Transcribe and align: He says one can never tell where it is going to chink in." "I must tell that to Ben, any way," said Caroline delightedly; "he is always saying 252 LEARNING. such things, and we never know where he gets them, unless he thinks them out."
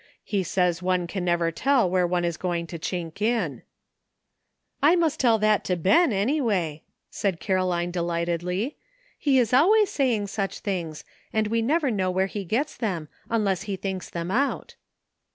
He 0.23 0.41
says 0.41 0.81
one 0.81 1.05
can 1.05 1.23
never 1.23 1.51
tell 1.51 1.87
where 1.87 2.07
it 2.11 2.25
is 2.25 2.35
going 2.35 2.65
to 2.65 2.79
chink 2.79 3.21
in." 3.21 3.61
"I 4.81 4.95
must 4.95 5.19
tell 5.19 5.37
that 5.37 5.63
to 5.65 5.75
Ben, 5.75 6.11
any 6.11 6.41
way," 6.41 6.81
said 7.11 7.39
Caroline 7.39 7.91
delightedly; 7.91 8.77
"he 9.19 9.37
is 9.37 9.53
always 9.53 9.91
saying 9.91 10.25
252 10.25 10.25
LEARNING. 10.25 10.27
such 10.31 10.63
things, 10.63 11.05
and 11.31 11.47
we 11.49 11.61
never 11.61 11.91
know 11.91 12.09
where 12.09 12.25
he 12.25 12.43
gets 12.45 12.75
them, 12.75 13.09
unless 13.29 13.61
he 13.69 13.75
thinks 13.75 14.09
them 14.09 14.31
out." 14.31 14.73